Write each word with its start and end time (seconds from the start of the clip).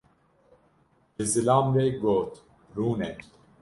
....’’,ji 1.15 1.23
zilam 1.33 1.67
re 1.77 1.85
got: 2.03 2.33
“rûnê”. 2.77 3.13